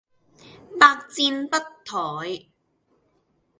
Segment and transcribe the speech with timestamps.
[0.79, 2.47] 百戰不殆